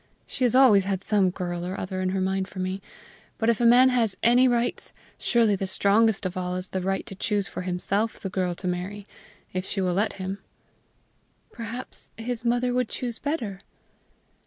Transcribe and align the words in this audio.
She 0.25 0.45
has 0.45 0.55
always 0.55 0.85
had 0.85 1.03
some 1.03 1.29
girl 1.29 1.63
or 1.63 1.79
other 1.79 2.01
in 2.01 2.09
her 2.09 2.21
mind 2.21 2.47
for 2.47 2.57
me; 2.57 2.81
but 3.37 3.49
if 3.49 3.61
a 3.61 3.67
man 3.67 3.89
has 3.89 4.17
any 4.23 4.47
rights, 4.47 4.93
surely 5.19 5.55
the 5.55 5.67
strongest 5.67 6.25
of 6.25 6.35
all 6.35 6.55
is 6.55 6.69
the 6.69 6.81
right 6.81 7.05
to 7.05 7.13
choose 7.13 7.47
for 7.47 7.61
himself 7.61 8.19
the 8.19 8.27
girl 8.31 8.55
to 8.55 8.67
marry 8.67 9.05
if 9.53 9.63
she 9.63 9.79
will 9.79 9.93
let 9.93 10.13
him." 10.13 10.39
"Perhaps 11.51 12.13
his 12.17 12.43
mother 12.43 12.73
would 12.73 12.89
choose 12.89 13.19
better." 13.19 13.61